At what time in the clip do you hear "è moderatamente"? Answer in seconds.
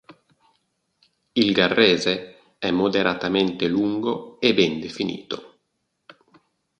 2.57-3.67